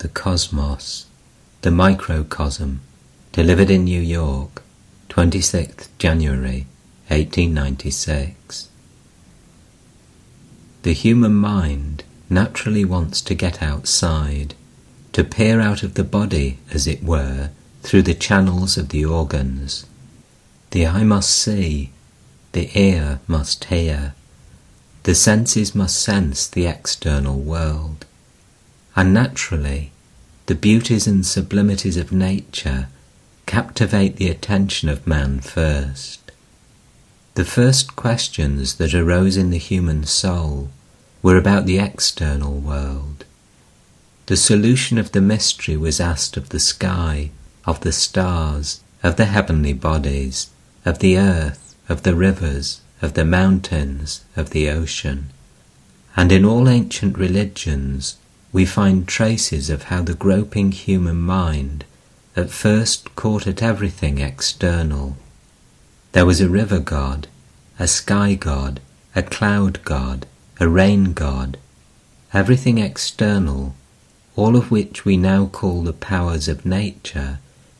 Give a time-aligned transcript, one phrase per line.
[0.00, 1.04] The Cosmos,
[1.60, 2.80] the Microcosm,
[3.32, 4.62] delivered in New York,
[5.10, 6.66] 26th January
[7.08, 8.68] 1896.
[10.84, 14.54] The human mind naturally wants to get outside,
[15.12, 17.50] to peer out of the body, as it were,
[17.82, 19.84] through the channels of the organs.
[20.70, 21.90] The eye must see,
[22.52, 24.14] the ear must hear,
[25.02, 28.06] the senses must sense the external world.
[28.96, 29.92] And naturally,
[30.46, 32.88] the beauties and sublimities of nature
[33.46, 36.32] captivate the attention of man first.
[37.34, 40.70] The first questions that arose in the human soul
[41.22, 43.24] were about the external world.
[44.26, 47.30] The solution of the mystery was asked of the sky,
[47.64, 50.50] of the stars, of the heavenly bodies,
[50.84, 55.30] of the earth, of the rivers, of the mountains, of the ocean.
[56.16, 58.16] And in all ancient religions
[58.52, 61.84] we find traces of how the groping human mind
[62.36, 65.16] at first caught at everything external.
[66.12, 67.28] There was a river god,
[67.78, 68.80] a sky god,
[69.14, 70.26] a cloud god,
[70.58, 71.56] a rain god,
[72.32, 73.74] everything external,
[74.36, 77.38] all of which we now call the powers of nature,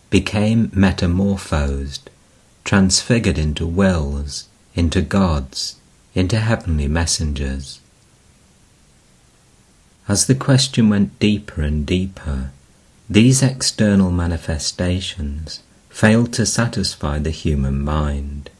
[0.08, 2.10] became metamorphosed,
[2.64, 5.76] transfigured into wills, into gods,
[6.14, 7.79] into heavenly messengers.
[10.10, 12.50] As the question went deeper and deeper,
[13.08, 18.50] these external manifestations failed to satisfy the human mind,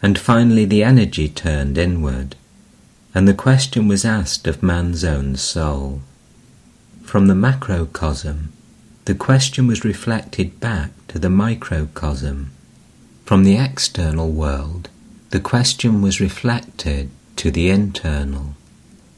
[0.00, 2.36] and finally the energy turned inward,
[3.12, 6.00] and the question was asked of man's own soul.
[7.02, 8.52] From the macrocosm,
[9.06, 12.52] the question was reflected back to the microcosm.
[13.24, 14.90] From the external world,
[15.30, 18.54] the question was reflected to the internal.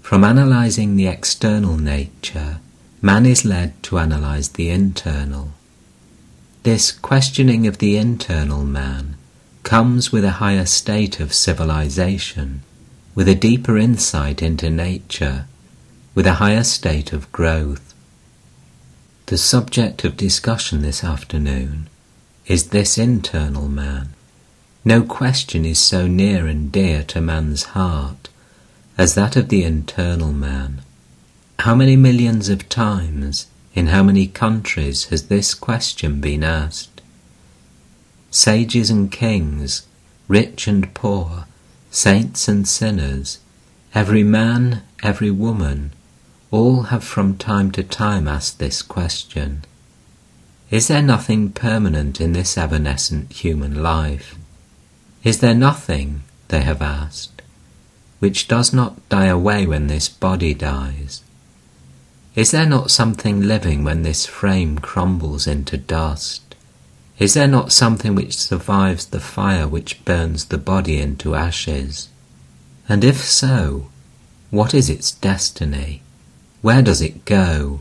[0.06, 2.60] From analyzing the external nature,
[3.02, 5.54] man is led to analyze the internal.
[6.62, 9.16] This questioning of the internal man
[9.64, 12.62] comes with a higher state of civilization,
[13.16, 15.46] with a deeper insight into nature,
[16.14, 17.92] with a higher state of growth.
[19.26, 21.88] The subject of discussion this afternoon
[22.46, 24.10] is this internal man.
[24.84, 28.28] No question is so near and dear to man's heart
[28.98, 30.82] as that of the internal man.
[31.60, 37.00] How many millions of times, in how many countries has this question been asked?
[38.30, 39.86] Sages and kings,
[40.28, 41.46] rich and poor,
[41.90, 43.38] saints and sinners,
[43.94, 45.92] every man, every woman,
[46.50, 49.64] all have from time to time asked this question.
[50.70, 54.36] Is there nothing permanent in this evanescent human life?
[55.22, 57.35] Is there nothing, they have asked,
[58.18, 61.22] which does not die away when this body dies?
[62.34, 66.54] Is there not something living when this frame crumbles into dust?
[67.18, 72.08] Is there not something which survives the fire which burns the body into ashes?
[72.88, 73.88] And if so,
[74.50, 76.02] what is its destiny?
[76.60, 77.80] Where does it go?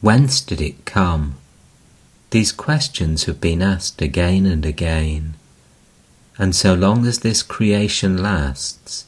[0.00, 1.34] Whence did it come?
[2.30, 5.34] These questions have been asked again and again.
[6.38, 9.04] And so long as this creation lasts,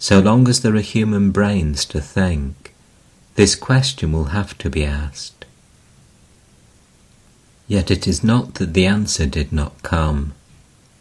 [0.00, 2.72] so long as there are human brains to think,
[3.34, 5.44] this question will have to be asked.
[7.68, 10.32] Yet it is not that the answer did not come.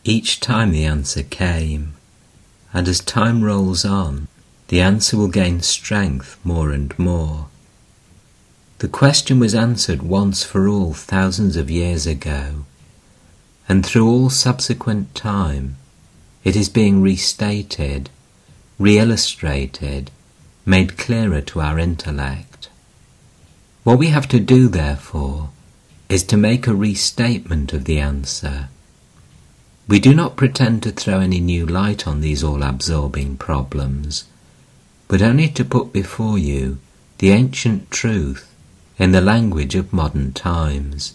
[0.04, 1.94] Each time the answer came,
[2.74, 4.28] and as time rolls on,
[4.68, 7.48] the answer will gain strength more and more.
[8.80, 12.66] The question was answered once for all thousands of years ago,
[13.70, 15.78] and through all subsequent time
[16.44, 18.10] it is being restated,
[18.80, 20.10] re-illustrated,
[20.66, 22.70] made clearer to our intellect.
[23.84, 25.50] What we have to do, therefore,
[26.08, 28.70] is to make a restatement of the answer.
[29.88, 34.26] We do not pretend to throw any new light on these all-absorbing problems,
[35.08, 36.80] but only to put before you
[37.18, 38.50] the ancient truth
[38.98, 41.14] in the language of modern times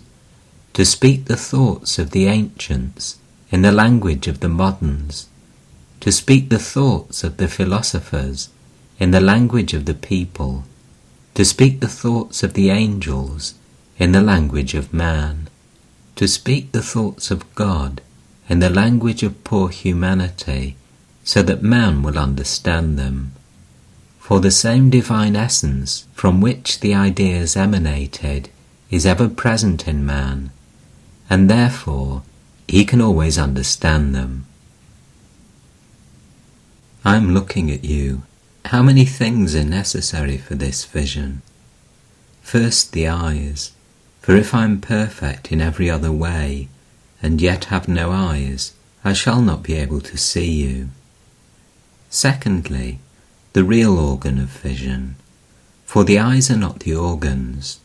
[0.74, 3.18] to speak the thoughts of the ancients
[3.50, 5.28] in the language of the moderns,
[6.04, 8.50] to speak the thoughts of the philosophers
[8.98, 10.62] in the language of the people,
[11.32, 13.54] to speak the thoughts of the angels
[13.96, 15.48] in the language of man,
[16.14, 18.02] to speak the thoughts of God
[18.50, 20.76] in the language of poor humanity,
[21.24, 23.32] so that man will understand them.
[24.18, 28.50] For the same divine essence from which the ideas emanated
[28.90, 30.50] is ever present in man,
[31.30, 32.24] and therefore
[32.68, 34.44] he can always understand them.
[37.06, 38.22] I'm looking at you.
[38.64, 41.42] How many things are necessary for this vision?
[42.40, 43.72] First the eyes,
[44.22, 46.68] for if I am perfect in every other way,
[47.22, 48.72] and yet have no eyes,
[49.04, 50.88] I shall not be able to see you.
[52.08, 53.00] Secondly,
[53.52, 55.16] the real organ of vision,
[55.84, 57.80] for the eyes are not the organs,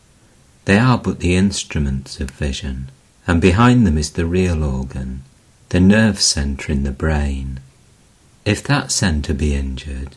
[0.63, 2.89] they are but the instruments of vision,
[3.27, 5.24] and behind them is the real organ,
[5.69, 7.60] the nerve centre in the brain.
[8.45, 10.15] If that centre be injured,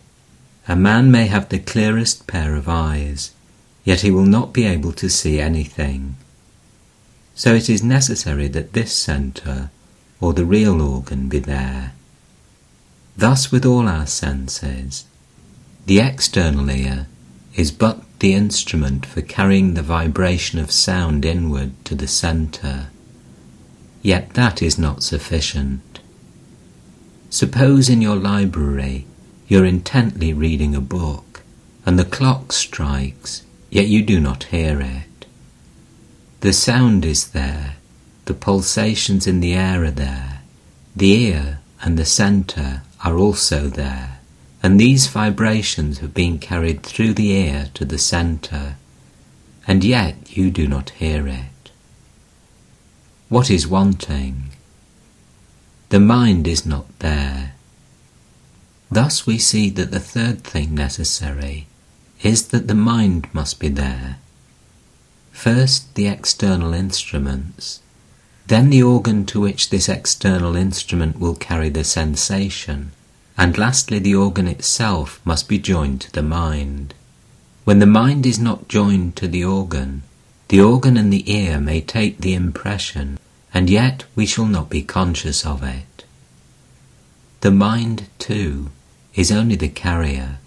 [0.69, 3.33] a man may have the clearest pair of eyes,
[3.85, 6.17] yet he will not be able to see anything.
[7.35, 9.71] So it is necessary that this centre,
[10.21, 11.93] or the real organ, be there.
[13.17, 15.05] Thus with all our senses,
[15.87, 17.07] the external ear
[17.57, 22.87] is but the instrument for carrying the vibration of sound inward to the centre.
[24.01, 25.92] Yet that is not sufficient.
[27.33, 29.07] Suppose in your library
[29.49, 31.41] you're intently reading a book,
[31.87, 35.25] and the clock strikes, yet you do not hear it.
[36.41, 37.77] The sound is there,
[38.27, 40.43] the pulsations in the air are there,
[40.95, 44.19] the ear and the centre are also there,
[44.63, 48.77] and these vibrations have been carried through the ear to the centre,
[49.67, 51.71] and yet you do not hear it.
[53.31, 54.52] What is wanting?
[55.93, 57.53] The mind is not there.
[58.91, 61.67] Thus we see that the third thing necessary
[62.23, 64.17] is that the mind must be there.
[65.33, 67.81] First the external instruments,
[68.47, 72.93] then the organ to which this external instrument will carry the sensation,
[73.37, 76.95] and lastly the organ itself must be joined to the mind.
[77.65, 80.05] When the mind is not joined to the organ,
[80.49, 83.19] the organ and the ear may take the impression,
[83.55, 86.05] and yet we shall not be conscious of it.
[87.41, 88.71] The mind, too,
[89.15, 90.39] is only the carrier.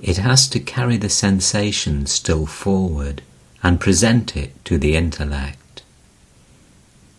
[0.00, 3.22] It has to carry the sensation still forward
[3.62, 5.82] and present it to the intellect.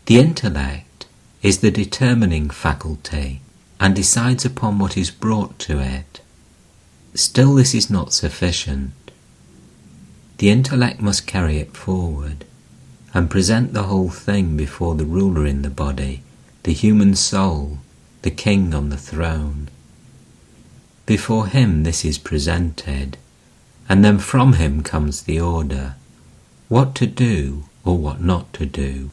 [0.07, 1.05] The intellect
[1.41, 3.41] is the determining faculty
[3.79, 6.21] and decides upon what is brought to it.
[7.13, 8.93] Still, this is not sufficient.
[10.37, 12.45] The intellect must carry it forward
[13.13, 16.23] and present the whole thing before the ruler in the body,
[16.63, 17.79] the human soul,
[18.21, 19.69] the king on the throne.
[21.05, 23.17] Before him this is presented,
[23.87, 25.95] and then from him comes the order
[26.67, 29.09] what to do or what not to do.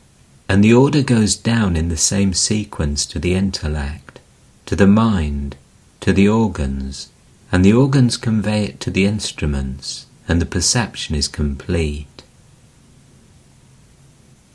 [0.48, 4.20] And the order goes down in the same sequence to the intellect,
[4.66, 5.56] to the mind,
[6.00, 7.08] to the organs,
[7.50, 12.15] and the organs convey it to the instruments, and the perception is complete.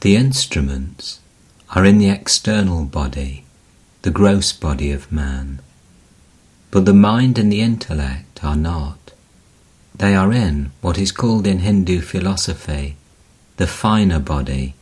[0.01, 1.19] The instruments
[1.75, 3.45] are in the external body,
[4.01, 5.59] the gross body of man.
[6.71, 9.13] But the mind and the intellect are not.
[9.95, 12.98] They are in what is called in Hindu philosophy
[13.62, 14.74] the finer body,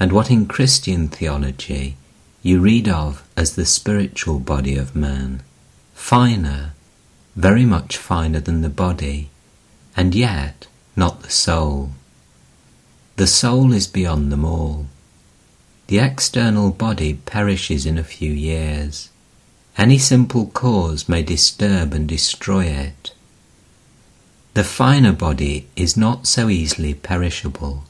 [0.00, 1.96] and what in Christian theology
[2.42, 5.40] you read of as the spiritual body of man.
[5.94, 6.72] Finer,
[7.36, 9.30] very much finer than the body,
[9.96, 10.66] and yet
[10.96, 11.92] not the soul.
[13.18, 14.86] The soul is beyond them all.
[15.88, 19.08] The external body perishes in a few years.
[19.76, 23.12] Any simple cause may disturb and destroy it.
[24.54, 27.82] The finer body is not so easily perishable,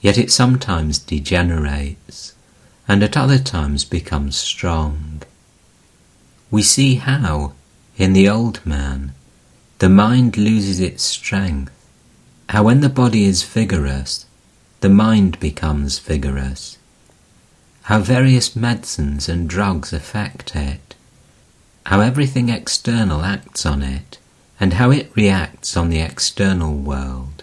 [0.00, 2.34] yet it sometimes degenerates,
[2.88, 5.22] and at other times becomes strong.
[6.50, 7.52] We see how,
[7.96, 9.14] in the old man,
[9.78, 11.70] the mind loses its strength,
[12.48, 14.25] how when the body is vigorous,
[14.80, 16.78] the mind becomes vigorous,
[17.82, 20.94] how various medicines and drugs affect it,
[21.86, 24.18] how everything external acts on it,
[24.58, 27.42] and how it reacts on the external world.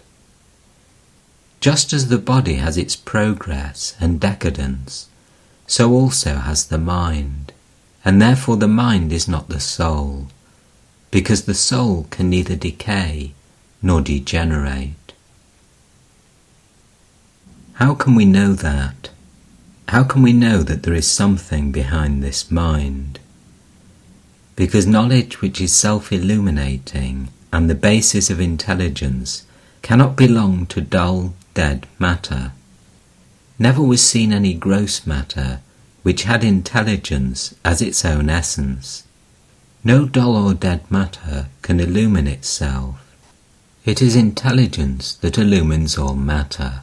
[1.60, 5.08] Just as the body has its progress and decadence,
[5.66, 7.54] so also has the mind,
[8.04, 10.28] and therefore the mind is not the soul,
[11.10, 13.32] because the soul can neither decay
[13.82, 15.03] nor degenerate.
[17.74, 19.10] How can we know that?
[19.90, 23.20] How can we know that there is something behind this mind?
[24.56, 29.46] because knowledge which is self illuminating and the basis of intelligence
[29.82, 32.52] cannot belong to dull, dead matter.
[33.60, 35.62] Never was seen any gross matter
[36.04, 39.04] which had intelligence as its own essence.
[39.84, 43.00] No dull or dead matter can illumine itself.
[43.86, 46.83] It is intelligence that illumines all matter.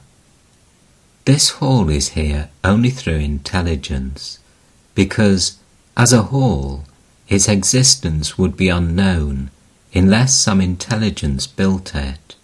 [1.33, 4.41] This hall is here only through intelligence,
[4.97, 5.59] because,
[5.97, 6.83] as a hall,
[7.29, 9.53] its existence would be unknown
[9.95, 12.35] unless some intelligence built it.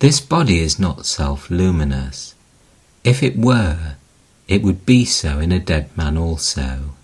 [0.00, 2.34] This body is not self-luminous.
[3.04, 3.94] If it were,
[4.48, 6.96] it would be so in a dead man also.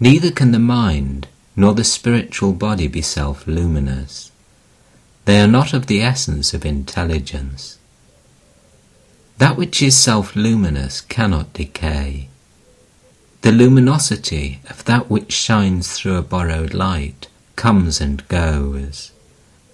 [0.00, 4.32] Neither can the mind nor the spiritual body be self-luminous.
[5.26, 7.76] They are not of the essence of intelligence.
[9.40, 12.28] That which is self-luminous cannot decay.
[13.40, 19.12] The luminosity of that which shines through a borrowed light comes and goes.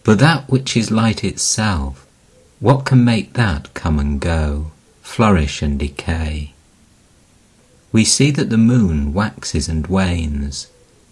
[0.04, 2.06] But that which is light itself,
[2.60, 4.70] what can make that come and go,
[5.02, 6.52] flourish and decay?
[7.90, 10.68] We see that the moon waxes and wanes,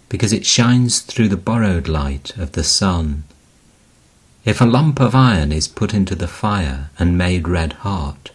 [0.08, 3.24] because it shines through the borrowed light of the sun.
[4.44, 8.30] If a lump of iron is put into the fire and made red hot,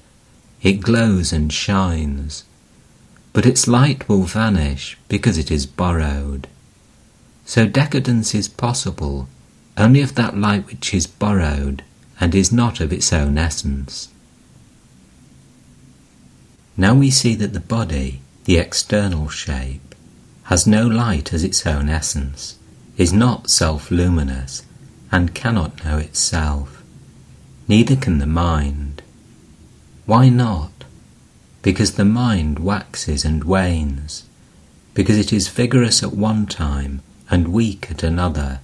[0.62, 2.44] it glows and shines,
[3.34, 6.48] but its light will vanish because it is borrowed.
[7.46, 9.28] So decadence is possible
[9.78, 11.84] only of that light which is borrowed
[12.20, 14.10] and is not of its own essence.
[16.75, 19.96] Now we see that the body, the external shape,
[20.44, 22.58] has no light as its own essence,
[22.98, 24.63] is not self-luminous,
[25.12, 26.84] and cannot know itself.
[27.68, 28.88] Neither can the mind.
[30.10, 30.86] Why not?
[31.62, 34.24] Because the mind waxes and wanes,
[34.96, 38.60] because it is vigorous at one time and weak at another,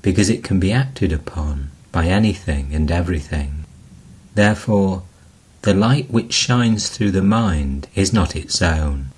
[0.00, 3.66] because it can be acted upon by anything and everything.
[4.34, 5.02] Therefore,
[5.60, 9.10] the light which shines through the mind is not its own.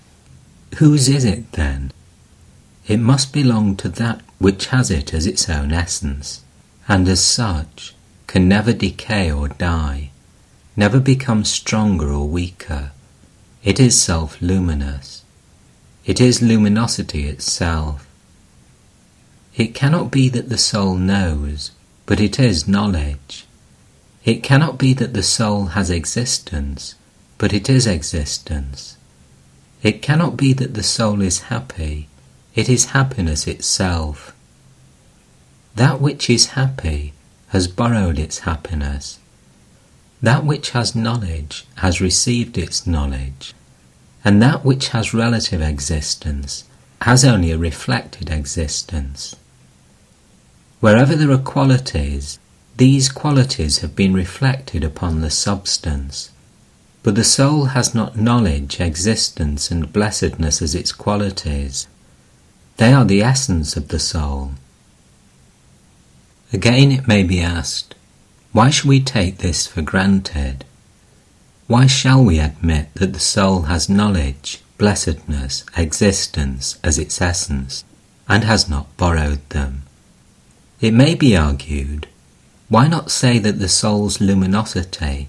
[0.79, 1.93] Whose is it then?
[2.89, 6.43] It must belong to that which has it as its own essence,
[6.89, 7.95] and as such
[8.27, 10.11] can never decay or die,
[10.77, 12.91] never becomes stronger or weaker.
[13.63, 15.23] It is self-luminous.
[16.05, 18.07] It is luminosity itself.
[19.57, 21.71] It cannot be that the soul knows,
[22.07, 23.47] but it is knowledge.
[24.25, 26.95] It cannot be that the soul has existence,
[27.39, 28.97] but it is existence.
[29.83, 32.09] It cannot be that the soul is happy,
[32.55, 34.35] it is happiness itself.
[35.77, 37.13] That which is happy
[37.49, 39.19] has borrowed its happiness.
[40.25, 43.53] That which has knowledge has received its knowledge,
[44.25, 46.65] and that which has relative existence
[47.03, 49.37] has only a reflected existence.
[50.81, 52.39] Wherever there are qualities,
[52.79, 56.31] these qualities have been reflected upon the substance.
[57.03, 61.87] But the soul has not knowledge, existence, and blessedness as its qualities.
[62.79, 64.53] They are the essence of the soul.
[66.51, 67.95] Again, it may be asked,
[68.55, 70.65] why should we take this for granted?
[71.67, 77.83] Why shall we admit that the soul has knowledge, blessedness, existence as its essence,
[78.29, 79.83] and has not borrowed them?
[80.81, 82.07] It may be argued,
[82.69, 85.27] why not say that the soul's luminosity,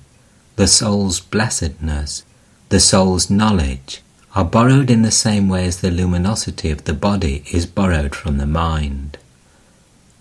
[0.55, 2.23] the soul's blessedness,
[2.69, 4.03] the soul's knowledge
[4.35, 8.37] are borrowed in the same way as the luminosity of the body is borrowed from
[8.37, 9.17] the mind?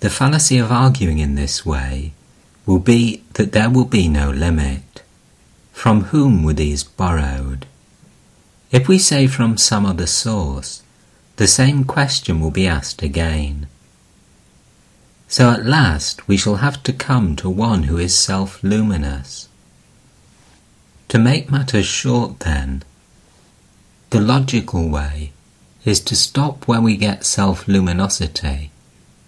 [0.00, 2.14] The fallacy of arguing in this way
[2.66, 5.02] will be that there will be no limit.
[5.72, 7.66] From whom were these borrowed?
[8.70, 10.82] If we say from some other source,
[11.36, 13.66] the same question will be asked again.
[15.28, 19.48] So at last we shall have to come to one who is self-luminous.
[21.08, 22.82] To make matters short then,
[24.10, 25.32] the logical way
[25.84, 28.70] is to stop where we get self-luminosity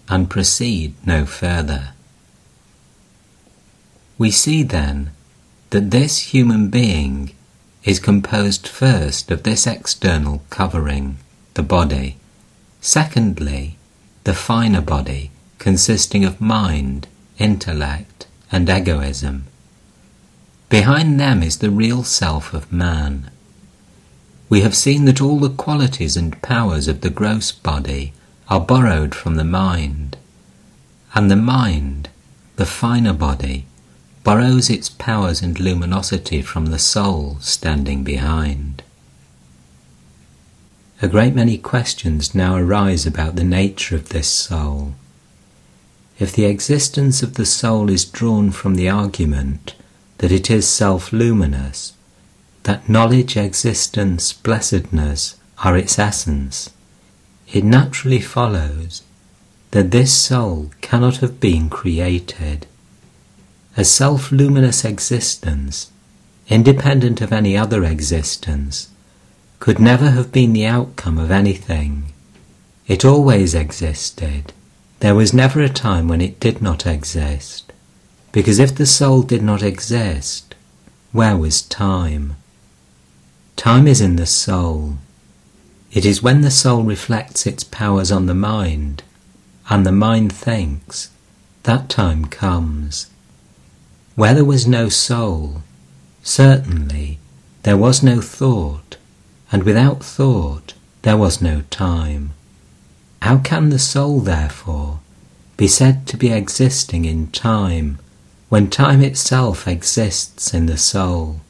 [0.09, 1.89] and proceed no further.
[4.17, 5.11] We see then
[5.69, 7.31] that this human being
[7.83, 11.17] is composed first of this external covering,
[11.53, 12.17] the body,
[12.81, 13.77] secondly,
[14.23, 17.07] the finer body, consisting of mind,
[17.37, 19.45] intellect, and egoism.
[20.69, 23.29] Behind them is the real self of man.
[24.49, 28.13] We have seen that all the qualities and powers of the gross body
[28.49, 30.17] are borrowed from the mind,
[31.13, 32.09] and the mind,
[32.55, 33.65] the finer body,
[34.27, 38.83] borrows its powers and luminosity from the soul standing behind.
[41.01, 44.95] A great many questions now arise about the nature of this soul
[46.19, 49.75] if the existence of the soul is drawn from the argument
[50.17, 51.93] that it is self-luminous,
[52.63, 56.71] that knowledge, existence, blessedness are its essence,
[57.53, 59.03] it naturally follows
[59.71, 62.65] that this soul cannot have been created.
[63.77, 65.91] A self-luminous existence,
[66.49, 68.89] independent of any other existence,
[69.59, 72.11] could never have been the outcome of anything.
[72.87, 74.51] It always existed
[74.99, 77.71] there was never a time when it did not exist,
[78.31, 80.55] because if the soul did not exist,
[81.11, 82.35] where was time?
[83.55, 84.97] Time is in the soul.
[85.91, 89.03] It is when the soul reflects its powers on the mind,
[89.69, 91.11] and the mind thinks,
[91.63, 93.07] that time comes.
[94.17, 95.61] Where there was no soul,
[96.23, 97.19] certainly
[97.61, 98.97] there was no thought,
[99.51, 102.31] and without thought there was no time.
[103.21, 105.01] How can the soul, therefore,
[105.55, 107.99] be said to be existing in time
[108.49, 111.41] when time itself exists in the soul?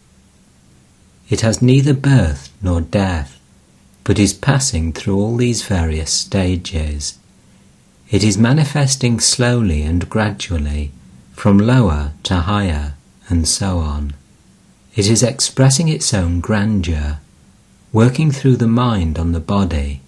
[1.30, 3.40] It has neither birth nor death,
[4.04, 7.18] but is passing through all these various stages.
[8.10, 10.92] It is manifesting slowly and gradually
[11.38, 12.96] from lower to higher
[13.30, 14.12] and so on.
[14.96, 17.20] It is expressing its own grandeur,
[17.94, 20.02] working through the mind on the body,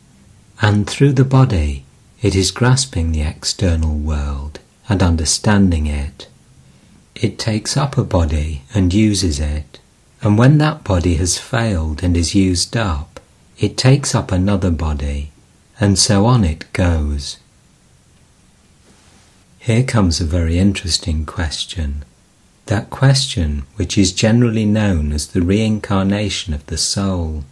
[0.60, 1.86] and through the body
[2.24, 4.60] it is grasping the external world
[4.90, 6.28] and understanding it.
[7.14, 9.80] It takes up a body and uses it,
[10.24, 13.20] and when that body has failed and is used up,
[13.60, 15.30] it takes up another body,
[15.80, 17.38] and so on it goes.
[19.70, 22.04] Here comes a very interesting question.
[22.66, 27.44] That question which is generally known as the reincarnation of the soul.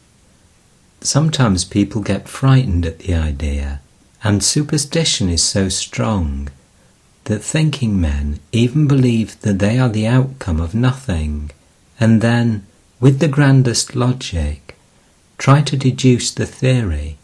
[0.99, 3.81] Sometimes people get frightened at the idea,
[4.23, 6.49] and superstition is so strong
[7.25, 11.51] that thinking men even believe that they are the outcome of nothing,
[11.99, 12.65] and then,
[12.99, 14.75] with the grandest logic,
[15.37, 17.19] try to deduce the theory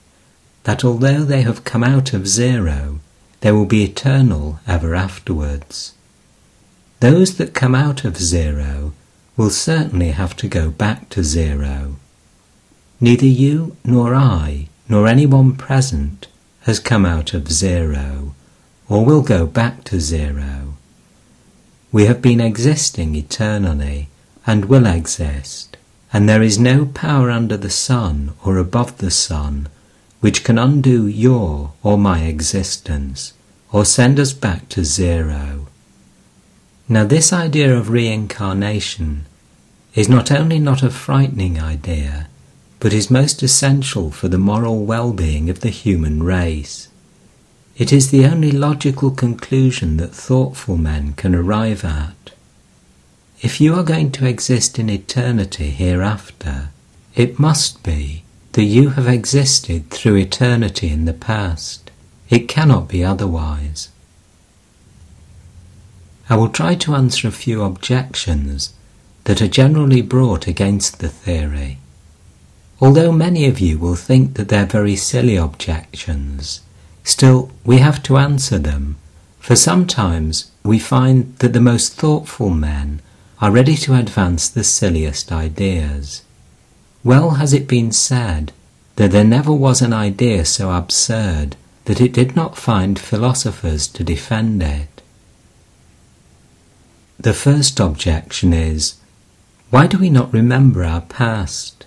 [0.65, 2.99] that although they have come out of zero,
[3.43, 5.93] they will be eternal ever afterwards.
[7.01, 8.93] Those that come out of zero
[9.35, 11.97] will certainly have to go back to zero.
[13.01, 16.27] Neither you nor I nor anyone present
[16.61, 18.33] has come out of zero
[18.87, 20.75] or will go back to zero.
[21.91, 24.07] We have been existing eternally
[24.47, 25.75] and will exist,
[26.13, 29.67] and there is no power under the sun or above the sun
[30.23, 33.33] which can undo your or my existence
[33.73, 35.67] or send us back to zero.
[36.87, 39.25] Now, this idea of reincarnation
[39.95, 42.29] is not only not a frightening idea,
[42.79, 46.87] but is most essential for the moral well being of the human race.
[47.77, 52.31] It is the only logical conclusion that thoughtful men can arrive at.
[53.41, 56.69] If you are going to exist in eternity hereafter,
[57.13, 58.22] it must be
[58.53, 61.91] that you have existed through eternity in the past.
[62.29, 63.89] It cannot be otherwise.
[66.29, 68.73] I will try to answer a few objections
[69.25, 71.79] that are generally brought against the theory.
[72.79, 76.61] Although many of you will think that they're very silly objections,
[77.03, 78.97] still we have to answer them,
[79.39, 83.01] for sometimes we find that the most thoughtful men
[83.41, 86.21] are ready to advance the silliest ideas.
[87.03, 88.53] Well has it been said
[88.95, 94.03] that there never was an idea so absurd that it did not find philosophers to
[94.03, 95.01] defend it.
[97.19, 98.95] The first objection is
[99.69, 101.85] why do we not remember our past?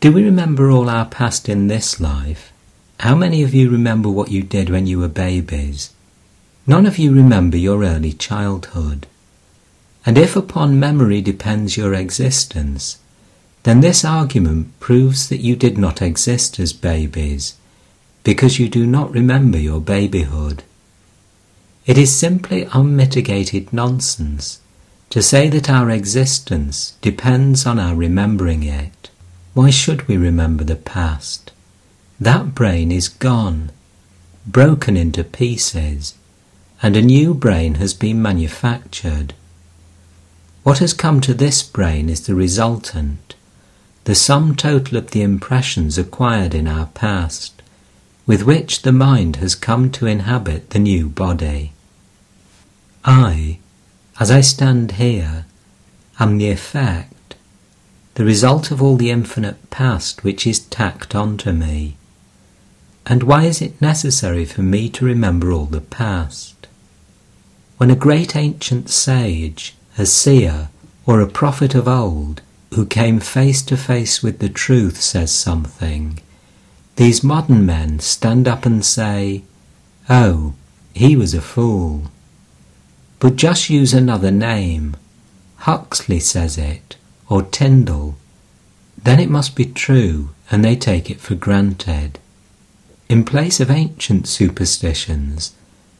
[0.00, 2.52] Do we remember all our past in this life?
[3.00, 5.90] How many of you remember what you did when you were babies?
[6.66, 9.06] None of you remember your early childhood.
[10.06, 12.98] And if upon memory depends your existence,
[13.64, 17.56] then this argument proves that you did not exist as babies,
[18.24, 20.62] because you do not remember your babyhood.
[21.86, 24.60] It is simply unmitigated nonsense
[25.10, 29.10] to say that our existence depends on our remembering it.
[29.54, 31.50] Why should we remember the past?
[32.20, 33.70] That brain is gone,
[34.46, 36.14] broken into pieces,
[36.82, 39.34] and a new brain has been manufactured.
[40.62, 43.34] What has come to this brain is the resultant,
[44.08, 47.60] the sum total of the impressions acquired in our past,
[48.26, 51.72] with which the mind has come to inhabit the new body.
[53.04, 53.58] I,
[54.18, 55.44] as I stand here,
[56.18, 57.34] am the effect,
[58.14, 61.98] the result of all the infinite past which is tacked onto me.
[63.04, 66.66] And why is it necessary for me to remember all the past?
[67.76, 70.70] When a great ancient sage, a seer,
[71.04, 72.40] or a prophet of old
[72.74, 76.20] who came face to face with the truth says something,
[76.96, 79.44] these modern men stand up and say,
[80.10, 80.54] Oh,
[80.94, 82.10] he was a fool.
[83.20, 84.96] But just use another name.
[85.58, 86.96] Huxley says it,
[87.28, 88.16] or Tyndall.
[89.00, 92.18] Then it must be true, and they take it for granted.
[93.08, 95.54] In place of ancient superstitions,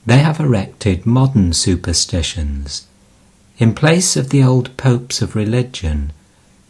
[0.05, 2.87] they have erected modern superstitions.
[3.59, 6.13] In place of the old popes of religion,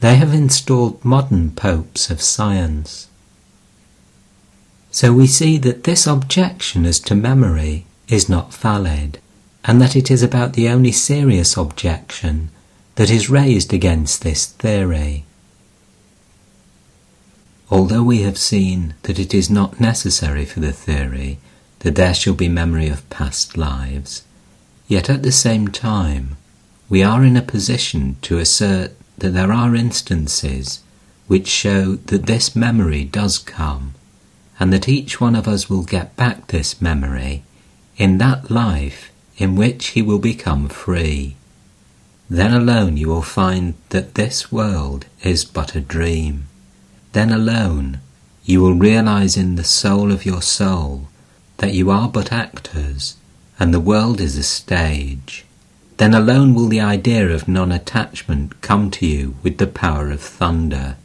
[0.01, 3.09] they have installed modern popes of science.
[4.91, 9.19] So we see that this objection as to memory is not valid,
[9.65, 12.51] and that it is about the only serious objection
[12.95, 15.25] that is raised against this theory.
[17.71, 21.39] Although we have seen that it is not necessary for the theory
[21.81, 24.23] that there shall be memory of past lives,
[24.87, 26.37] yet at the same time
[26.89, 30.81] we are in a position to assert that there are instances
[31.27, 33.95] which show that this memory does come,
[34.59, 37.43] and that each one of us will get back this memory
[37.97, 41.37] in that life in which he will become free.
[42.31, 46.47] Then alone you will find that this world is but a dream.
[47.13, 48.01] Then alone
[48.45, 51.09] you will realize in the soul of your soul
[51.59, 53.17] that you are but actors,
[53.59, 55.45] and the world is a stage,
[55.99, 60.21] then alone will the idea of non attachment come to you with the power of
[60.21, 60.97] thunder.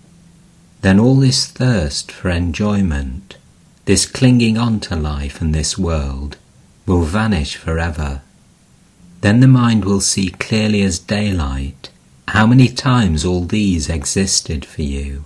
[0.82, 3.38] Then all this thirst for enjoyment,
[3.86, 6.38] this clinging on to life and this world,
[6.86, 8.22] will vanish forever.
[9.22, 11.90] Then the mind will see clearly as daylight
[12.30, 15.24] how many times all these existed for you,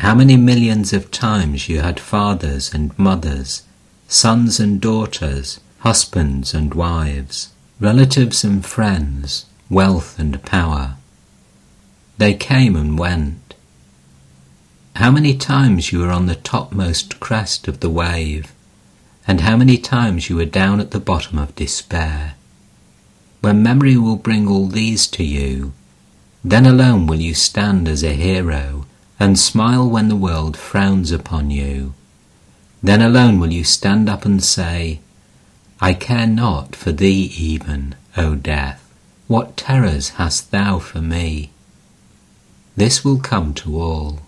[0.00, 3.62] how many millions of times you had fathers and mothers
[4.08, 7.48] sons and daughters, husbands and wives,
[7.80, 10.96] relatives and friends, wealth and power.
[12.18, 13.54] They came and went.
[14.96, 18.52] How many times you were on the topmost crest of the wave,
[19.26, 22.34] and how many times you were down at the bottom of despair.
[23.40, 25.72] When memory will bring all these to you,
[26.44, 28.86] then alone will you stand as a hero
[29.20, 31.94] and smile when the world frowns upon you
[32.86, 35.00] then alone will you stand up and say,
[35.80, 38.82] I care not for thee even, O death.
[39.26, 41.50] What terrors hast thou for me?
[42.76, 44.20] This will come to all.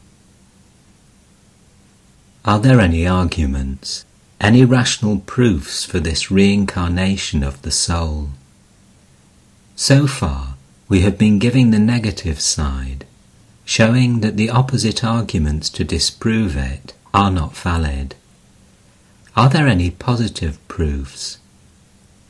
[2.44, 4.04] Are there any arguments,
[4.40, 8.30] any rational proofs for this reincarnation of the soul?
[9.76, 10.54] So far,
[10.88, 13.06] we have been giving the negative side,
[13.64, 18.14] showing that the opposite arguments to disprove it are not valid.
[19.38, 21.38] Are there any positive proofs?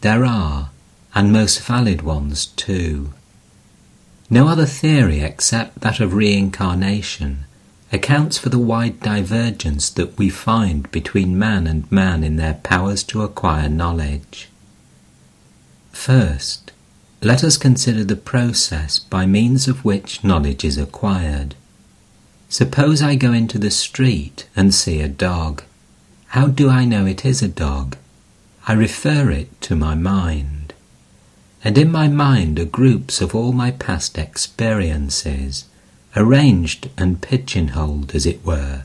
[0.03, 0.69] There are,
[1.15, 3.15] and most valid ones too.
[4.29, 7.47] No other theory except that of reincarnation
[7.91, 13.03] accounts for the wide divergence that we find between man and man in their powers
[13.05, 14.51] to acquire knowledge.
[15.93, 16.73] First,
[17.23, 21.55] let us consider the process by means of which knowledge is acquired.
[22.51, 25.63] Suppose I go into the street and see a dog.
[26.33, 27.97] How do I know it is a dog?
[28.67, 30.75] I refer it to my mind.
[31.65, 35.65] And in my mind are groups of all my past experiences,
[36.15, 38.83] arranged and pigeonholed, as it were.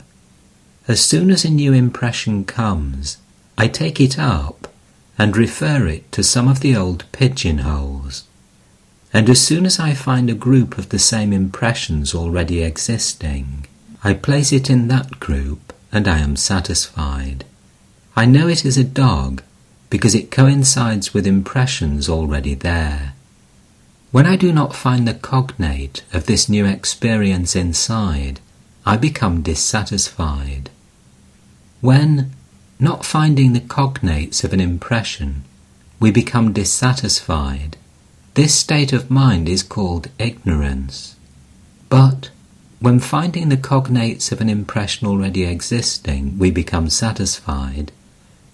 [0.88, 3.18] As soon as a new impression comes,
[3.58, 4.72] I take it up
[5.18, 8.24] and refer it to some of the old pigeonholes.
[9.12, 13.66] And as soon as I find a group of the same impressions already existing,
[14.02, 17.44] I place it in that group and I am satisfied.
[18.16, 19.42] I know it is a dog
[19.90, 23.14] because it coincides with impressions already there.
[24.10, 28.40] When I do not find the cognate of this new experience inside,
[28.84, 30.68] I become dissatisfied.
[31.80, 32.32] When,
[32.78, 35.44] not finding the cognates of an impression,
[36.00, 37.76] we become dissatisfied,
[38.34, 41.14] this state of mind is called ignorance.
[41.88, 42.30] But
[42.84, 47.90] when finding the cognates of an impression already existing, we become satisfied,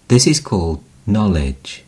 [0.06, 1.82] this is called knowledge.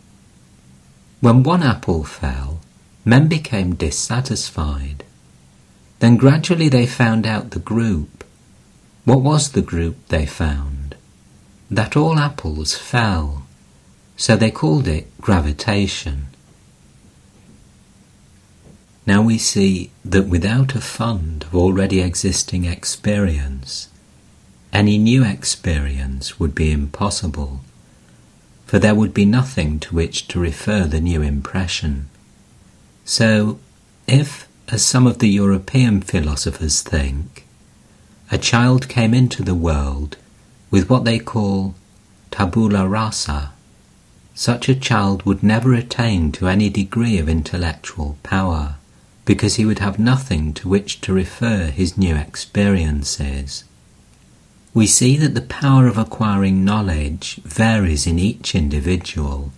[1.21, 2.59] When one apple fell,
[3.05, 5.05] men became dissatisfied.
[6.01, 8.25] Then gradually they found out the group.
[9.05, 10.97] What was the group they found?
[11.71, 13.47] That all apples fell,
[14.17, 16.27] so they called it gravitation.
[19.05, 23.89] Now we see that without a fund of already existing experience,
[24.73, 27.63] any new experience would be impossible,
[28.65, 32.09] for there would be nothing to which to refer the new impression.
[33.05, 33.59] So,
[34.07, 37.45] if, as some of the European philosophers think,
[38.31, 40.17] a child came into the world
[40.71, 41.75] with what they call
[42.31, 43.53] tabula rasa,
[44.33, 48.77] such a child would never attain to any degree of intellectual power
[49.25, 53.65] because he would have nothing to which to refer his new experiences.
[54.75, 59.53] We see that the power of acquiring knowledge varies in each individual,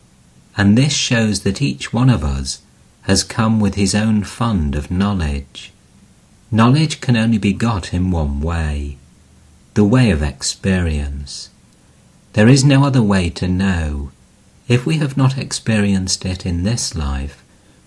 [0.56, 2.62] and this shows that each one of us
[3.02, 5.72] has come with his own fund of knowledge.
[6.50, 8.98] Knowledge can only be got in one way
[9.74, 11.50] the way of experience.
[12.34, 14.12] There is no other way to know.
[14.68, 17.43] If we have not experienced it in this life,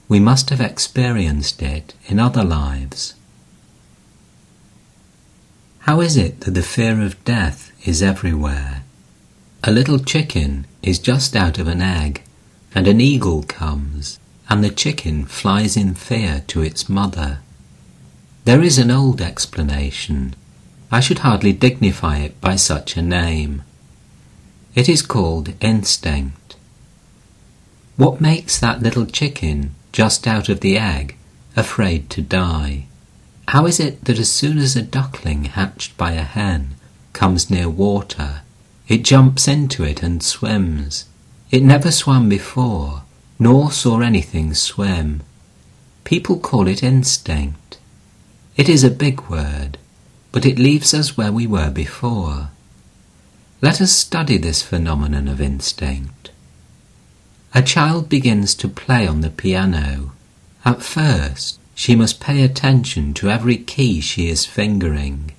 [0.10, 3.14] we must have experienced it in other lives.
[5.80, 8.84] How is it that the fear of death is everywhere?
[9.64, 12.24] A little chicken is just out of an egg,
[12.74, 17.40] and an eagle comes, and the chicken flies in fear to its mother.
[18.46, 20.36] There is an old explanation.
[20.90, 23.64] I should hardly dignify it by such a name.
[24.74, 26.56] It is called instinct.
[27.98, 31.16] What makes that little chicken just out of the egg,
[31.56, 32.86] afraid to die?
[33.48, 36.76] How is it that as soon as a duckling hatched by a hen
[37.14, 38.42] comes near water,
[38.88, 41.06] it jumps into it and swims?
[41.50, 43.04] It never swam before,
[43.40, 45.22] nor saw anything swim.
[46.04, 47.78] People call it instinct.
[48.58, 49.78] It is a big word,
[50.32, 52.50] but it leaves us where we were before.
[53.62, 56.12] Let us study this phenomenon of instinct.
[57.58, 60.12] A child begins to play on the piano.
[60.64, 65.32] At first, she must pay attention to every key she is fingering.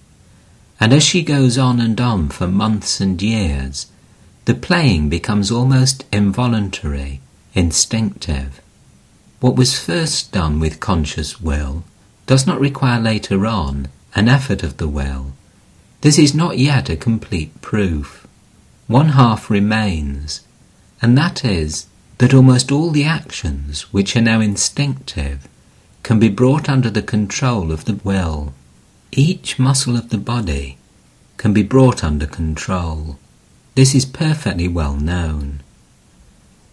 [0.80, 3.86] And as she goes on and on for months and years,
[4.46, 7.20] the playing becomes almost involuntary,
[7.54, 8.60] instinctive.
[9.38, 11.84] What was first done with conscious will
[12.26, 15.34] does not require later on an effort of the will.
[16.00, 18.26] This is not yet a complete proof.
[18.88, 20.40] One half remains,
[21.00, 21.86] and that is
[22.18, 25.48] that almost all the actions which are now instinctive
[26.02, 28.52] can be brought under the control of the will.
[29.12, 30.78] Each muscle of the body
[31.36, 33.18] can be brought under control.
[33.74, 35.60] This is perfectly well known.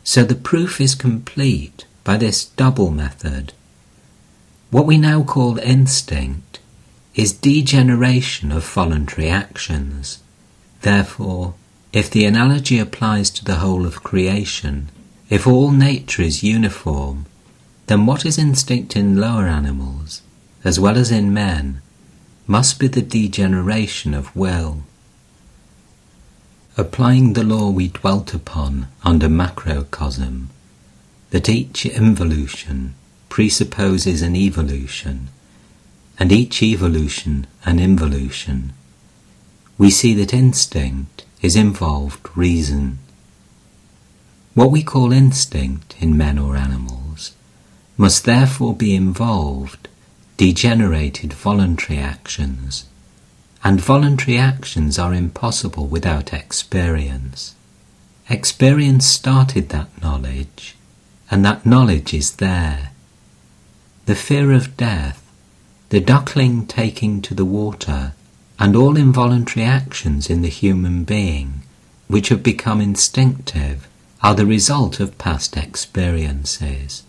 [0.03, 3.53] So the proof is complete by this double method.
[4.71, 6.59] What we now call instinct
[7.13, 10.19] is degeneration of voluntary actions.
[10.81, 11.53] Therefore,
[11.93, 14.89] if the analogy applies to the whole of creation,
[15.29, 17.25] if all nature is uniform,
[17.87, 20.21] then what is instinct in lower animals,
[20.63, 21.81] as well as in men,
[22.47, 24.83] must be the degeneration of will.
[26.77, 30.49] Applying the law we dwelt upon under macrocosm,
[31.31, 32.93] that each involution
[33.29, 35.29] presupposes an evolution,
[36.19, 38.73] and each evolution an involution,
[39.77, 42.99] we see that instinct is involved reason.
[44.55, 47.33] What we call instinct in men or animals
[47.97, 49.89] must therefore be involved
[50.37, 52.85] degenerated voluntary actions,
[53.65, 57.53] and voluntary actions are impossible without experience.
[58.29, 60.75] Experience started that knowledge,
[61.29, 62.91] and that knowledge is there.
[64.05, 65.21] The fear of death,
[65.89, 68.13] the duckling taking to the water,
[68.57, 71.63] and all involuntary actions in the human being,
[72.07, 73.87] which have become instinctive,
[74.25, 77.03] are the result of past experiences.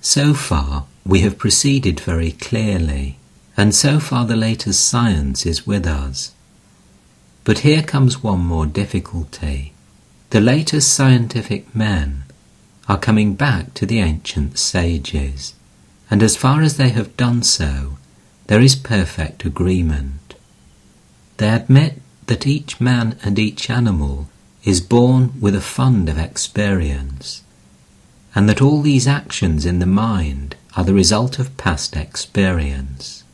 [0.00, 3.18] So far, we have proceeded very clearly,
[3.56, 6.32] and so far the latest science is with us.
[7.44, 9.74] But here comes one more difficulty.
[10.30, 12.24] The latest scientific men
[12.88, 15.54] are coming back to the ancient sages,
[16.10, 17.96] and as far as they have done so,
[18.48, 20.34] there is perfect agreement.
[21.36, 24.26] They admit that each man and each animal
[24.64, 27.42] is born with a fund of experience,
[28.34, 33.24] and that all these actions in the mind are the result of past experience.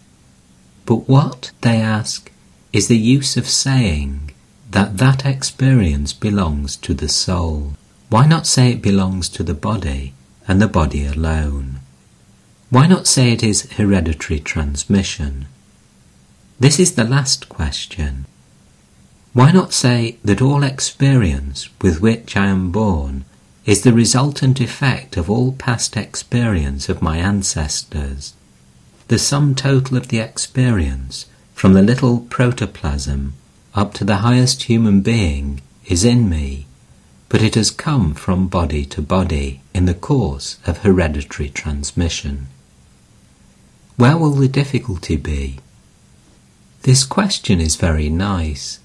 [0.87, 2.33] But what, they ask,
[2.73, 4.31] is the use of saying
[4.71, 7.75] that that experience belongs to the soul?
[8.09, 10.15] Why not say it belongs to the body
[10.47, 11.81] and the body alone?
[12.71, 15.47] Why not say it is hereditary transmission?
[16.59, 18.27] This is the last question.
[19.35, 23.25] Why not say that all experience with which I am born
[23.67, 28.33] is the resultant effect of all past experience of my ancestors?
[29.09, 33.35] The sum total of the experience from the little protoplasm
[33.75, 36.67] up to the highest human being is in me,
[37.29, 42.47] but it has come from body to body in the course of hereditary transmission.
[43.97, 45.59] Where will the difficulty be?
[46.83, 48.79] This question is very nice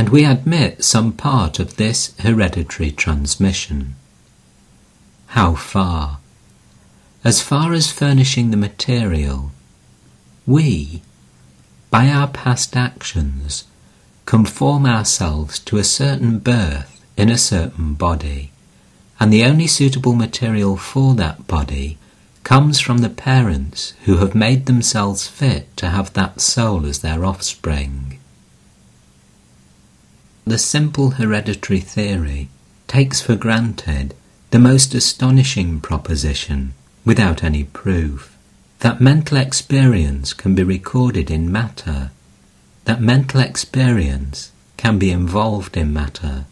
[0.00, 3.94] and we admit some part of this hereditary transmission.
[5.36, 6.20] How far?
[7.22, 9.52] As far as furnishing the material,
[10.46, 11.02] we,
[11.90, 13.64] by our past actions,
[14.24, 18.52] conform ourselves to a certain birth in a certain body,
[19.20, 21.98] and the only suitable material for that body
[22.42, 27.22] comes from the parents who have made themselves fit to have that soul as their
[27.22, 28.09] offspring.
[30.50, 32.48] The simple hereditary theory
[32.88, 34.14] takes for granted
[34.50, 38.36] the most astonishing proposition, without any proof,
[38.80, 42.10] that mental experience can be recorded in matter,
[42.84, 46.46] that mental experience can be involved in matter.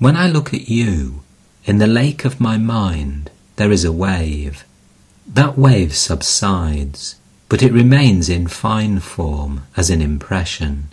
[0.00, 1.22] When I look at you,
[1.64, 4.64] in the lake of my mind, there is a wave.
[5.28, 7.14] That wave subsides,
[7.48, 10.88] but it remains in fine form as an impression.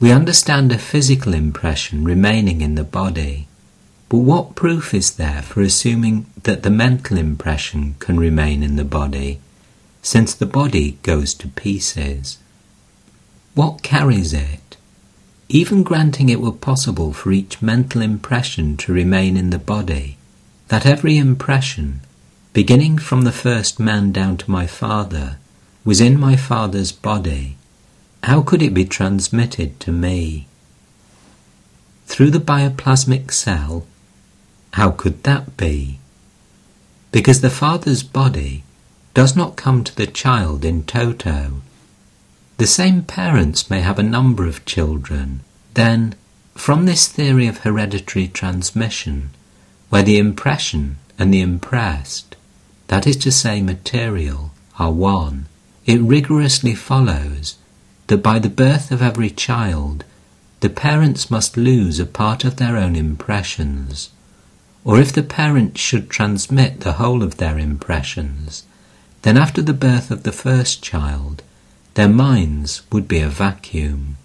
[0.00, 3.48] We understand a physical impression remaining in the body,
[4.08, 8.84] but what proof is there for assuming that the mental impression can remain in the
[8.84, 9.40] body,
[10.00, 12.38] since the body goes to pieces?
[13.54, 14.78] What carries it?
[15.50, 20.16] Even granting it were possible for each mental impression to remain in the body,
[20.68, 22.00] that every impression,
[22.54, 25.36] beginning from the first man down to my father,
[25.84, 27.58] was in my father's body,
[28.24, 30.46] how could it be transmitted to me?
[32.06, 33.86] Through the bioplasmic cell?
[34.74, 35.98] How could that be?
[37.12, 38.62] Because the father's body
[39.14, 41.62] does not come to the child in toto.
[42.58, 45.40] The same parents may have a number of children.
[45.74, 46.14] Then,
[46.54, 49.30] from this theory of hereditary transmission,
[49.88, 52.36] where the impression and the impressed,
[52.88, 55.46] that is to say, material, are one,
[55.86, 57.56] it rigorously follows
[58.10, 60.04] that by the birth of every child,
[60.60, 64.10] the parents must lose a part of their own impressions,
[64.84, 68.64] or if the parents should transmit the whole of their impressions,
[69.22, 71.42] then after the birth of the first child,
[71.94, 74.16] their minds would be a vacuum.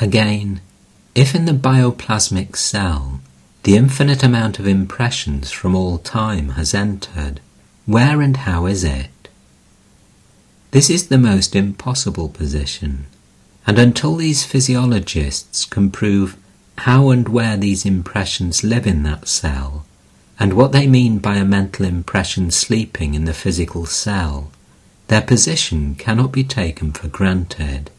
[0.00, 0.60] Again,
[1.14, 3.20] if in the bioplasmic cell
[3.62, 7.40] the infinite amount of impressions from all time has entered.
[7.84, 9.19] Where and how is it?
[10.72, 13.06] This is the most impossible position,
[13.66, 16.36] and until these physiologists can prove
[16.78, 19.84] how and where these impressions live in that cell,
[20.38, 24.52] and what they mean by a mental impression sleeping in the physical cell,
[25.08, 27.90] their position cannot be taken for granted.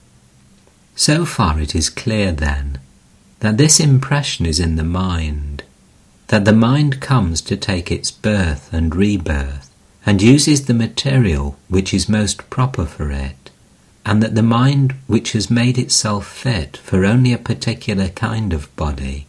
[0.95, 2.79] So far it is clear, then,
[3.41, 5.63] that this impression is in the mind,
[6.27, 9.70] that the mind comes to take its birth and rebirth,
[10.05, 13.51] and uses the material which is most proper for it,
[14.05, 18.75] and that the mind which has made itself fit for only a particular kind of
[18.75, 19.27] body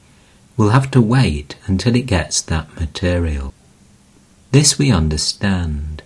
[0.57, 3.53] will have to wait until it gets that material.
[4.51, 6.03] This we understand.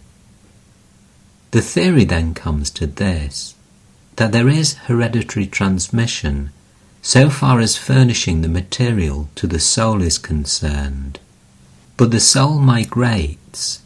[1.51, 3.55] The theory then comes to this
[4.17, 6.51] that there is hereditary transmission
[7.03, 11.21] so far as furnishing the material to the soul is concerned.
[11.97, 13.81] But the soul migrates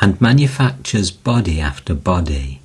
[0.00, 2.60] and manufactures body after body,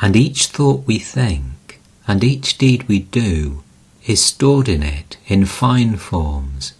[0.00, 3.62] and each thought we think and each deed we do
[4.06, 6.72] is stored in it in fine forms,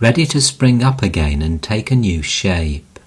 [0.00, 2.98] ready to spring up again and take a new shape.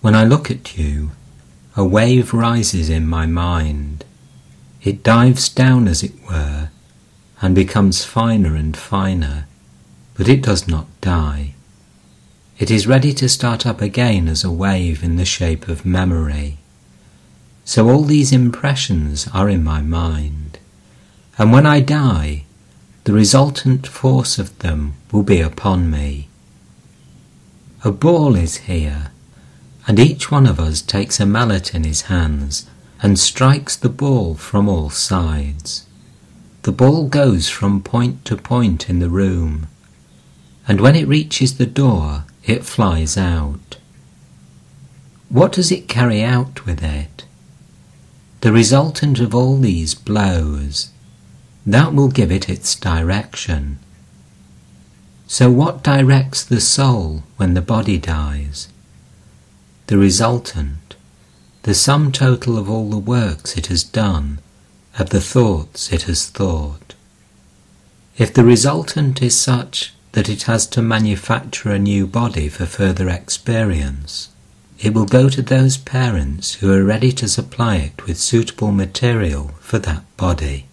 [0.00, 1.12] When I look at you,
[1.76, 4.04] a wave rises in my mind
[4.82, 6.70] it dives down, as it were,
[7.40, 9.46] and becomes finer and finer,
[10.14, 11.54] but it does not die.
[12.62, 16.58] It is ready to start up again as a wave in the shape of memory.
[17.64, 20.60] So all these impressions are in my mind,
[21.36, 22.44] and when I die,
[23.02, 26.28] the resultant force of them will be upon me.
[27.82, 29.10] A ball is here,
[29.88, 32.70] and each one of us takes a mallet in his hands
[33.02, 35.84] and strikes the ball from all sides.
[36.62, 39.66] The ball goes from point to point in the room,
[40.68, 43.76] and when it reaches the door, it flies out.
[45.28, 47.24] What does it carry out with it?
[48.40, 50.90] The resultant of all these blows,
[51.64, 53.78] that will give it its direction.
[55.26, 58.68] So, what directs the soul when the body dies?
[59.86, 60.82] The resultant
[61.62, 64.40] the sum total of all the works it has done,
[64.98, 66.94] of the thoughts it has thought.
[68.18, 73.08] If the resultant is such that it has to manufacture a new body for further
[73.08, 74.28] experience,
[74.78, 79.52] it will go to those parents who are ready to supply it with suitable material
[79.60, 80.66] for that body.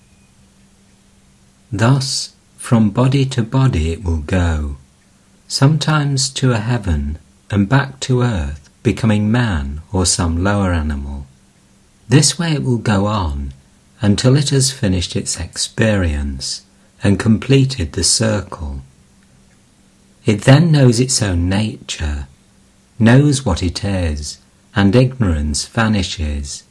[1.71, 4.77] Thus, from body to body it will go,
[5.47, 7.19] sometimes to a heaven
[7.51, 11.27] and back to earth, becoming man or some lower animal.
[12.07, 13.53] This way it will go on
[14.01, 16.63] until it has finished its experience
[17.03, 18.81] and completed the circle.
[20.29, 22.27] It then knows its own nature,
[22.99, 24.37] knows what it is,
[24.75, 26.65] and ignorance vanishes.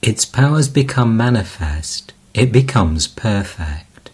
[0.00, 4.08] Its powers become manifest, it becomes perfect.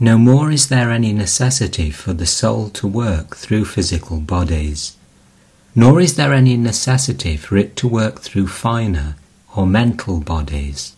[0.00, 4.96] No more is there any necessity for the soul to work through physical bodies,
[5.76, 9.14] nor is there any necessity for it to work through finer
[9.54, 10.96] or mental bodies.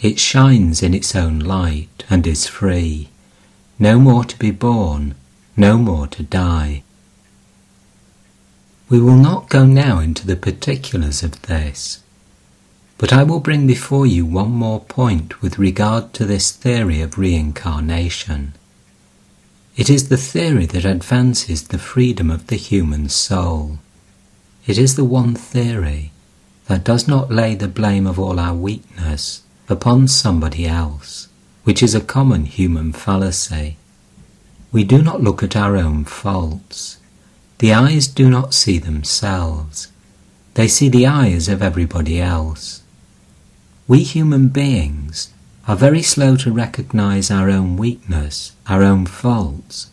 [0.00, 3.08] It shines in its own light and is free,
[3.76, 5.16] no more to be born,
[5.56, 6.82] no more to die.
[8.88, 12.02] We will not go now into the particulars of this,
[12.98, 17.18] but I will bring before you one more point with regard to this theory of
[17.18, 18.54] reincarnation.
[19.76, 23.78] It is the theory that advances the freedom of the human soul.
[24.66, 26.12] It is the one theory
[26.66, 31.28] that does not lay the blame of all our weakness upon somebody else,
[31.64, 33.76] which is a common human fallacy.
[34.72, 36.98] We do not look at our own faults.
[37.58, 39.88] The eyes do not see themselves.
[40.54, 42.82] They see the eyes of everybody else.
[43.86, 45.30] We human beings
[45.68, 49.90] are very slow to recognize our own weakness, our own faults,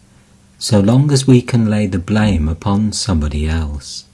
[0.57, 4.05] so long as we can lay the blame upon somebody else.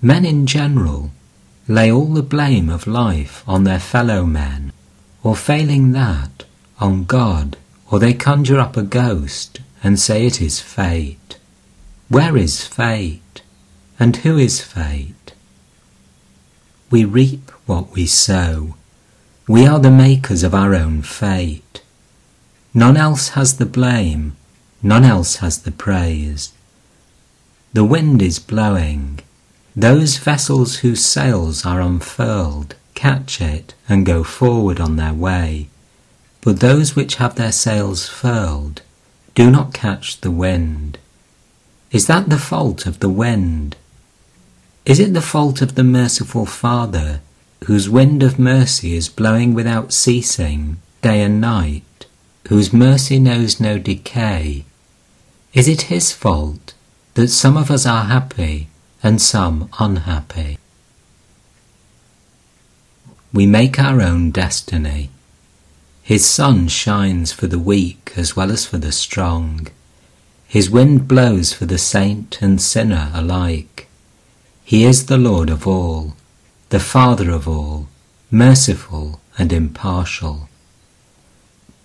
[0.00, 1.10] Men in general
[1.68, 4.72] lay all the blame of life on their fellow men,
[5.22, 6.44] or failing that,
[6.80, 7.56] on God,
[7.90, 11.38] or they conjure up a ghost and say it is fate.
[12.08, 13.42] Where is fate?
[13.98, 15.32] And who is fate?
[16.90, 18.74] We reap what we sow.
[19.46, 21.82] We are the makers of our own fate.
[22.74, 24.36] None else has the blame,
[24.82, 26.52] none else has the praise.
[27.72, 29.20] The wind is blowing,
[29.74, 35.68] those vessels whose sails are unfurled catch it and go forward on their way,
[36.40, 38.82] but those which have their sails furled
[39.34, 40.98] do not catch the wind.
[41.90, 43.76] Is that the fault of the wind?
[44.84, 47.20] Is it the fault of the merciful Father,
[47.64, 52.06] whose wind of mercy is blowing without ceasing, day and night,
[52.48, 54.64] whose mercy knows no decay?
[55.54, 56.74] Is it his fault
[57.14, 58.68] that some of us are happy
[59.02, 60.58] and some unhappy.
[63.32, 65.10] We make our own destiny.
[66.08, 69.66] His sun shines for the weak as well as for the strong.
[70.46, 73.88] His wind blows for the saint and sinner alike.
[74.64, 76.16] He is the Lord of all,
[76.70, 77.88] the Father of all,
[78.30, 80.48] merciful and impartial.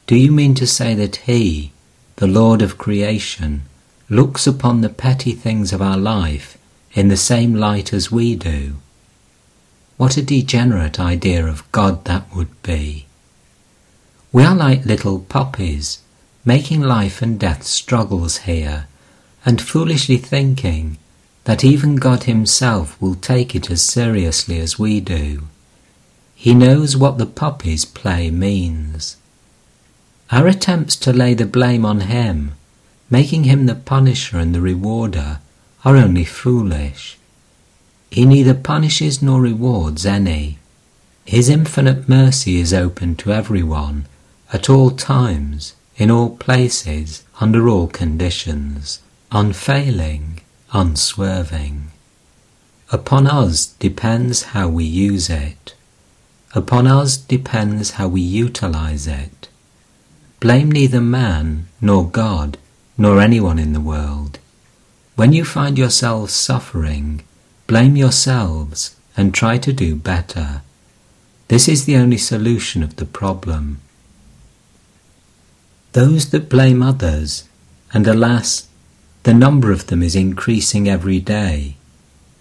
[0.08, 1.74] Do you mean to say that He,
[2.16, 3.64] the Lord of creation,
[4.08, 6.58] looks upon the petty things of our life
[6.94, 8.78] in the same light as we do.
[9.98, 13.08] What a degenerate idea of God that would be.
[14.34, 16.00] We are like little puppies,
[16.44, 18.88] making life and death struggles here,
[19.46, 20.98] and foolishly thinking
[21.44, 25.44] that even God Himself will take it as seriously as we do.
[26.34, 29.18] He knows what the puppy's play means.
[30.32, 32.54] Our attempts to lay the blame on Him,
[33.12, 35.42] making Him the punisher and the rewarder,
[35.86, 37.20] are only foolish.
[38.10, 40.58] He neither punishes nor rewards any.
[41.24, 44.08] His infinite mercy is open to everyone,
[44.54, 49.02] at all times, in all places, under all conditions,
[49.32, 50.40] unfailing,
[50.72, 51.88] unswerving.
[52.92, 55.74] Upon us depends how we use it.
[56.54, 59.50] Upon us depends how we utilize it.
[60.40, 62.60] Blame neither man, nor God,
[62.96, 64.38] nor anyone in the world.
[65.16, 67.24] When you find yourselves suffering,
[67.66, 70.62] blame yourselves and try to do better.
[71.48, 73.80] This is the only solution of the problem.
[75.94, 77.44] Those that blame others,
[77.94, 78.68] and alas,
[79.24, 81.76] the number of them is increasing every day,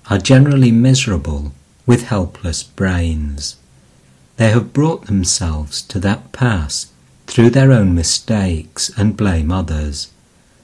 [0.09, 1.53] are generally miserable
[1.85, 3.57] with helpless brains.
[4.39, 6.87] They have brought themselves to that pass
[7.27, 10.11] through their own mistakes and blame others.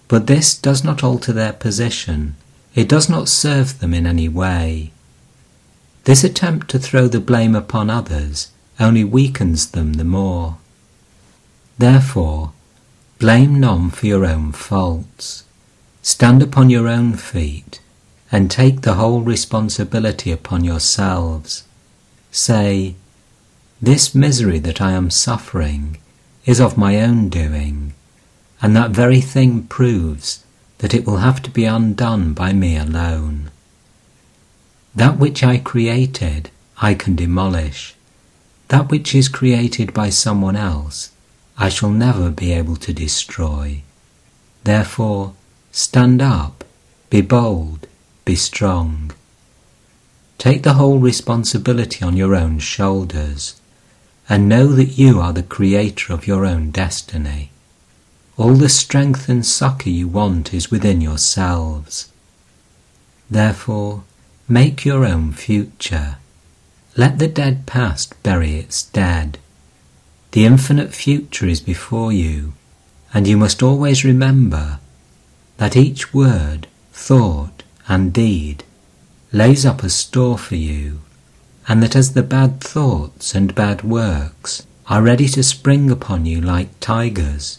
[0.09, 2.37] But this does not alter their position.
[2.75, 4.93] It does not serve them in any way.
[6.05, 10.57] This attempt to throw the blame upon others only weakens them the more.
[11.77, 12.53] Therefore,
[13.19, 15.45] blame none for your own faults.
[16.03, 17.81] Stand upon your own feet
[18.31, 21.65] and take the whole responsibility upon yourselves.
[22.31, 22.95] Say,
[23.83, 25.99] This misery that I am suffering
[26.45, 27.95] is of my own doing
[28.61, 30.45] and that very thing proves
[30.79, 33.51] that it will have to be undone by me alone.
[34.95, 36.51] That which I created,
[36.81, 37.95] I can demolish.
[38.69, 41.11] That which is created by someone else,
[41.61, 43.83] I shall never be able to destroy.
[44.63, 45.35] Therefore,
[45.73, 46.63] stand up,
[47.11, 47.89] be bold,
[48.25, 49.11] be strong.
[50.39, 53.61] Take the whole responsibility on your own shoulders,
[54.29, 57.51] and know that you are the creator of your own destiny.
[58.37, 62.09] All the strength and succour you want is within yourselves.
[63.29, 64.05] Therefore,
[64.47, 66.19] make your own future.
[66.97, 69.39] Let the dead past bury its dead.
[70.33, 72.53] The infinite future is before you,
[73.15, 74.79] and you must always remember
[75.57, 78.65] that each word, thought, and deed
[79.33, 81.01] lays up a store for you,
[81.67, 86.41] and that as the bad thoughts and bad works are ready to spring upon you
[86.41, 87.59] like tigers,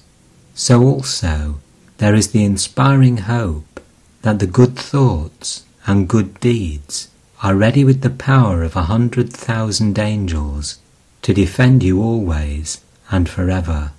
[0.54, 1.60] so also
[1.98, 3.80] there is the inspiring hope
[4.22, 7.10] that the good thoughts and good deeds
[7.42, 10.78] are ready with the power of a hundred thousand angels
[11.30, 13.92] to defend you always and forever.